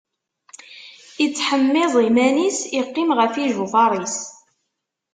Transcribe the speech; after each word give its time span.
Ittḥemmiẓ 1.25 1.93
iman-is, 2.07 2.59
iqqim 2.79 3.09
ɣef 3.19 3.33
ijufaṛ-is. 3.45 4.17